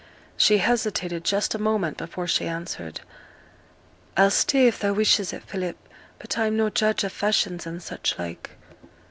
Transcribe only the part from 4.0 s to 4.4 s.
'I'll